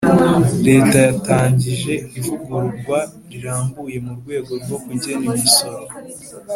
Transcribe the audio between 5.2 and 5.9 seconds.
imisoro